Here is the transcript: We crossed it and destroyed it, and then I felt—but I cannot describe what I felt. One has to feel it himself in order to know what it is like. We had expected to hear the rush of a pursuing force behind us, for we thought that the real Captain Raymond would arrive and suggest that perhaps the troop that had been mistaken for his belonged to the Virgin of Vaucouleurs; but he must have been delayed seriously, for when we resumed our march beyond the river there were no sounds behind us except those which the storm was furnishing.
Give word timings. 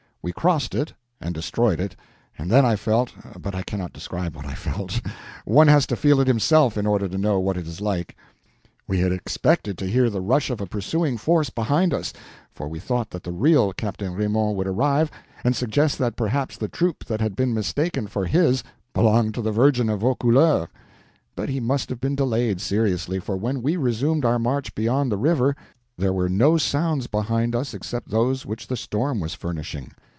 We 0.23 0.31
crossed 0.31 0.75
it 0.75 0.93
and 1.19 1.33
destroyed 1.33 1.79
it, 1.79 1.95
and 2.37 2.51
then 2.51 2.63
I 2.63 2.75
felt—but 2.75 3.55
I 3.55 3.63
cannot 3.63 3.91
describe 3.91 4.35
what 4.35 4.45
I 4.45 4.53
felt. 4.53 5.01
One 5.45 5.67
has 5.67 5.87
to 5.87 5.95
feel 5.95 6.19
it 6.19 6.27
himself 6.27 6.77
in 6.77 6.85
order 6.85 7.07
to 7.09 7.17
know 7.17 7.39
what 7.39 7.57
it 7.57 7.65
is 7.65 7.81
like. 7.81 8.15
We 8.87 8.99
had 8.99 9.11
expected 9.11 9.79
to 9.79 9.87
hear 9.89 10.11
the 10.11 10.21
rush 10.21 10.51
of 10.51 10.61
a 10.61 10.67
pursuing 10.67 11.17
force 11.17 11.49
behind 11.49 11.91
us, 11.91 12.13
for 12.53 12.67
we 12.67 12.77
thought 12.79 13.09
that 13.09 13.23
the 13.23 13.31
real 13.31 13.73
Captain 13.73 14.13
Raymond 14.13 14.55
would 14.57 14.67
arrive 14.67 15.09
and 15.43 15.55
suggest 15.55 15.97
that 15.97 16.15
perhaps 16.15 16.55
the 16.55 16.67
troop 16.67 17.03
that 17.05 17.19
had 17.19 17.35
been 17.35 17.51
mistaken 17.51 18.05
for 18.05 18.27
his 18.27 18.63
belonged 18.93 19.33
to 19.33 19.41
the 19.41 19.51
Virgin 19.51 19.89
of 19.89 20.01
Vaucouleurs; 20.01 20.67
but 21.35 21.49
he 21.49 21.59
must 21.59 21.89
have 21.89 21.99
been 21.99 22.15
delayed 22.15 22.61
seriously, 22.61 23.17
for 23.19 23.35
when 23.37 23.63
we 23.63 23.75
resumed 23.75 24.23
our 24.23 24.37
march 24.37 24.75
beyond 24.75 25.11
the 25.11 25.17
river 25.17 25.55
there 25.97 26.13
were 26.13 26.29
no 26.29 26.57
sounds 26.57 27.07
behind 27.07 27.55
us 27.55 27.73
except 27.73 28.09
those 28.11 28.45
which 28.45 28.67
the 28.67 28.77
storm 28.77 29.19
was 29.19 29.33
furnishing. 29.33 29.91